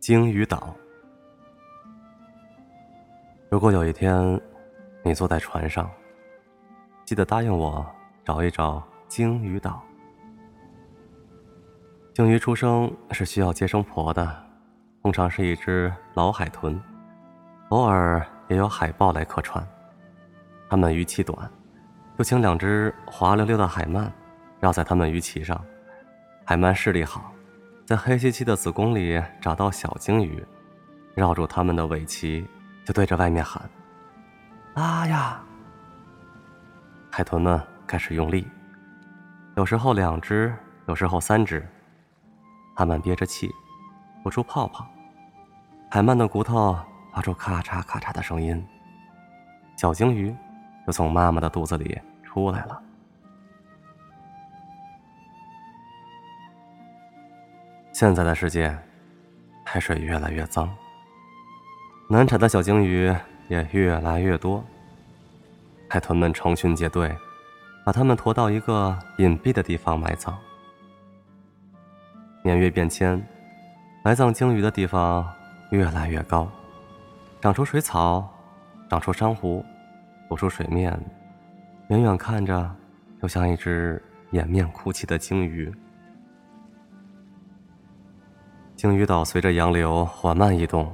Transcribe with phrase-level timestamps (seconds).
[0.00, 0.74] 鲸鱼岛。
[3.50, 4.40] 如果有一天
[5.02, 5.90] 你坐在船上，
[7.04, 7.86] 记得答应我
[8.24, 9.82] 找一找鲸鱼岛。
[12.14, 14.42] 鲸鱼出生是需要接生婆的，
[15.02, 16.82] 通常是一只老海豚，
[17.68, 19.62] 偶尔也有海豹来客串。
[20.70, 21.36] 它们鱼鳍短，
[22.16, 24.10] 就请两只滑溜溜的海鳗
[24.60, 25.62] 绕在它们鱼鳍上。
[26.46, 27.30] 海鳗视力好。
[27.90, 30.46] 在黑漆漆的子宫里找到小鲸鱼，
[31.16, 32.46] 绕住它们的尾鳍，
[32.84, 33.68] 就对着外面喊
[34.74, 35.42] ：“拉呀！”
[37.10, 38.46] 海豚们开始用力，
[39.56, 40.54] 有时候两只，
[40.86, 41.68] 有时候三只。
[42.76, 43.50] 它们憋着气，
[44.22, 44.86] 吐出泡泡，
[45.90, 46.78] 海鳗的骨头
[47.12, 48.64] 发出咔嚓咔嚓的声音，
[49.76, 50.32] 小鲸鱼
[50.86, 52.80] 就从妈妈的肚子里出来了。
[58.00, 58.74] 现在的世界，
[59.62, 60.74] 海水越来越脏，
[62.08, 63.14] 难产的小鲸鱼
[63.48, 64.64] 也越来越多。
[65.86, 67.14] 海豚们成群结队，
[67.84, 70.34] 把它们驮到一个隐蔽的地方埋葬。
[72.42, 73.22] 年月变迁，
[74.02, 75.30] 埋葬鲸鱼的地方
[75.68, 76.50] 越来越高，
[77.38, 78.26] 长出水草，
[78.88, 79.62] 长出珊瑚，
[80.26, 80.98] 浮出水面，
[81.88, 82.74] 远远看着，
[83.20, 85.70] 就像一只掩面哭泣的鲸鱼。
[88.80, 90.90] 鲸鱼岛随着洋流缓慢移动，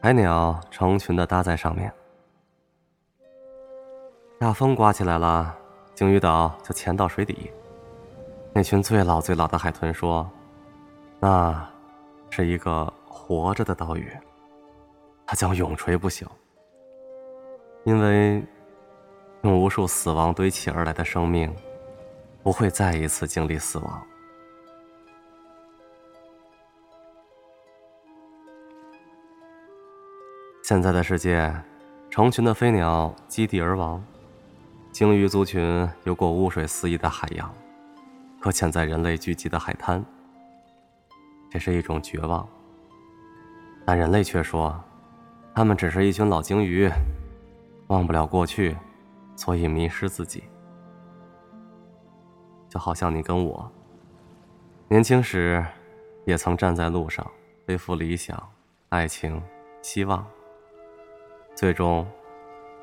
[0.00, 1.92] 海鸟成群的搭在上面。
[4.40, 5.54] 大风刮起来了，
[5.94, 7.50] 鲸鱼岛就潜到水底。
[8.54, 10.26] 那群最老最老的海豚说
[11.20, 11.62] ：“那
[12.30, 14.10] 是一个活着的岛屿，
[15.26, 16.24] 它将永垂不朽，
[17.84, 18.42] 因为
[19.42, 21.54] 用无数死亡堆砌而来的生命，
[22.42, 24.02] 不会再一次经历死亡。”
[30.68, 31.50] 现在的世界，
[32.10, 34.04] 成群的飞鸟击地而亡，
[34.92, 37.50] 鲸鱼族群游过污水四溢的海洋，
[38.38, 40.04] 搁浅在人类聚集的海滩。
[41.48, 42.46] 这是一种绝望，
[43.86, 44.78] 但人类却说，
[45.54, 46.86] 他们只是一群老鲸鱼，
[47.86, 48.76] 忘不了过去，
[49.36, 50.44] 所以迷失自己。
[52.68, 53.72] 就好像你跟我，
[54.86, 55.64] 年轻时，
[56.26, 57.26] 也曾站在路上，
[57.64, 58.38] 背负理想、
[58.90, 59.42] 爱情、
[59.80, 60.26] 希望。
[61.58, 62.06] 最终，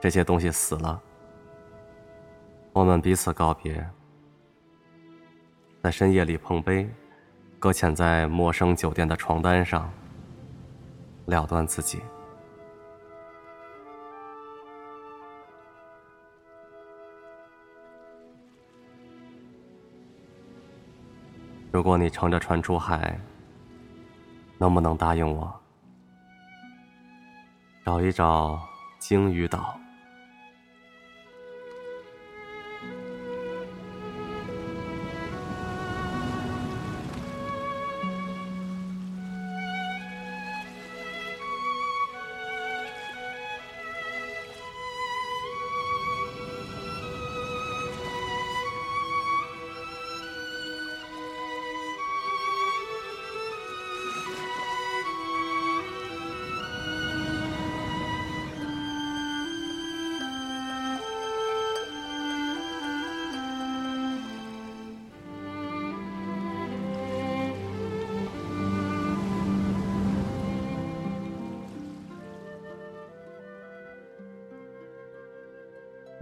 [0.01, 1.01] 这些东西死了。
[2.73, 3.89] 我们彼此告别，
[5.81, 6.85] 在深夜里碰杯，
[7.57, 9.89] 搁浅在陌生酒店的床单上，
[11.25, 12.01] 了断自己。
[21.71, 23.17] 如果你乘着船出海，
[24.57, 25.61] 能不能答应我？
[27.85, 28.59] 找一找
[28.97, 29.84] 鲸鱼岛。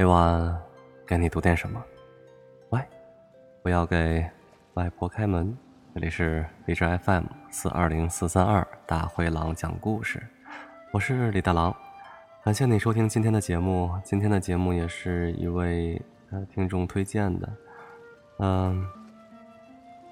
[0.03, 0.61] 每晚
[1.07, 1.81] 给你读点什么？
[2.71, 2.81] 喂，
[3.61, 4.29] 不要给
[4.73, 5.57] 外婆开门。
[5.95, 10.21] 这里是荔枝 FM 四二零四三二大灰狼讲故事，
[10.91, 11.73] 我是李大狼。
[12.43, 13.97] 感谢你收听今天的节目。
[14.03, 16.01] 今天的节目也是一位
[16.53, 17.49] 听众推荐的，
[18.39, 18.85] 嗯，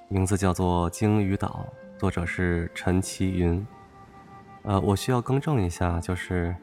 [0.07, 1.67] 名字叫做《鲸鱼岛》，
[1.99, 3.67] 作者是陈其云。
[4.63, 6.55] 呃，我需要更正一下，就是。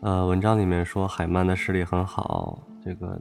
[0.00, 3.20] 呃，文章里面说海曼的视力很好，这个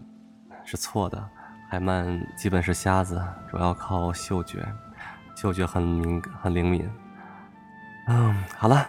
[0.63, 1.27] 是错的。
[1.67, 2.07] 海曼
[2.37, 3.19] 基本是瞎子，
[3.49, 4.63] 主要靠嗅觉，
[5.35, 6.87] 嗅觉很敏很灵敏。
[8.09, 8.87] 嗯，好了，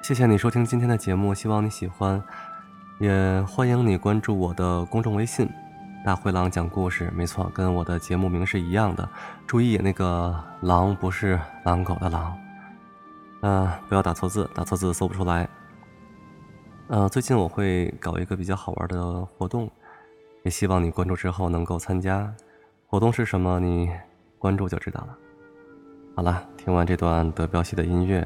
[0.00, 2.22] 谢谢你收听今天的节目，希望你喜欢，
[3.00, 5.50] 也欢迎你关注我的公众微信
[6.06, 7.12] “大灰狼讲故事”。
[7.16, 9.06] 没错，跟我的节目名是一样的。
[9.44, 12.38] 注意，那个“狼”不是狼狗的“狼”，
[13.42, 15.48] 嗯，不要打错字，打错字搜不出来。
[16.88, 19.70] 呃，最近我会搞一个比较好玩的活动，
[20.42, 22.30] 也希望你关注之后能够参加。
[22.86, 23.58] 活动是什么？
[23.58, 23.90] 你
[24.38, 25.18] 关注就知道了。
[26.14, 28.22] 好了，听完这段德彪西的音乐，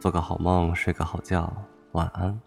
[0.00, 1.50] 做个好梦，睡个好觉，
[1.92, 2.38] 晚安。